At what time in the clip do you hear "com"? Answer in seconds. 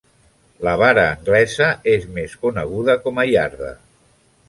3.07-3.25